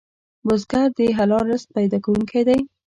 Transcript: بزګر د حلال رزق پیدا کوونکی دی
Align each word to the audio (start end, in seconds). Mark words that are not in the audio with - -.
بزګر 0.47 0.87
د 0.97 0.99
حلال 1.17 1.45
رزق 1.51 1.67
پیدا 1.77 1.97
کوونکی 2.05 2.41
دی 2.47 2.59